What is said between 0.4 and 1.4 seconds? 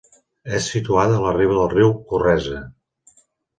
És situada a la